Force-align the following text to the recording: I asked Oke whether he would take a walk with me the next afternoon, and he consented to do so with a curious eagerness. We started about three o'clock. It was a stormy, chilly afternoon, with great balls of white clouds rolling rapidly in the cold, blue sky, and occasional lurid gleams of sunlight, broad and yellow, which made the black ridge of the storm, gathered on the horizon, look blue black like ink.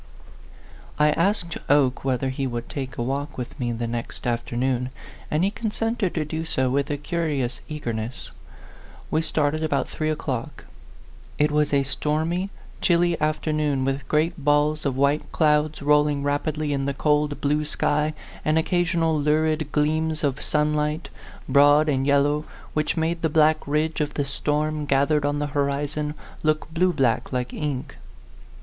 I 0.97 1.09
asked 1.11 1.59
Oke 1.69 2.03
whether 2.03 2.29
he 2.29 2.47
would 2.47 2.67
take 2.69 2.97
a 2.97 3.03
walk 3.03 3.37
with 3.37 3.59
me 3.59 3.71
the 3.71 3.85
next 3.85 4.25
afternoon, 4.25 4.89
and 5.29 5.43
he 5.43 5.51
consented 5.51 6.15
to 6.15 6.25
do 6.25 6.43
so 6.43 6.71
with 6.71 6.89
a 6.89 6.97
curious 6.97 7.61
eagerness. 7.69 8.31
We 9.11 9.21
started 9.21 9.63
about 9.63 9.87
three 9.87 10.09
o'clock. 10.09 10.65
It 11.37 11.51
was 11.51 11.71
a 11.71 11.83
stormy, 11.83 12.49
chilly 12.81 13.15
afternoon, 13.21 13.85
with 13.85 14.07
great 14.07 14.43
balls 14.43 14.87
of 14.87 14.97
white 14.97 15.31
clouds 15.31 15.83
rolling 15.83 16.23
rapidly 16.23 16.73
in 16.73 16.85
the 16.85 16.95
cold, 16.95 17.39
blue 17.39 17.63
sky, 17.63 18.15
and 18.43 18.57
occasional 18.57 19.15
lurid 19.21 19.71
gleams 19.71 20.23
of 20.23 20.41
sunlight, 20.41 21.09
broad 21.47 21.87
and 21.87 22.07
yellow, 22.07 22.45
which 22.73 22.97
made 22.97 23.21
the 23.21 23.29
black 23.29 23.67
ridge 23.67 24.01
of 24.01 24.15
the 24.15 24.25
storm, 24.25 24.87
gathered 24.87 25.25
on 25.25 25.37
the 25.37 25.45
horizon, 25.53 26.15
look 26.41 26.73
blue 26.73 26.91
black 26.91 27.31
like 27.31 27.53
ink. 27.53 27.97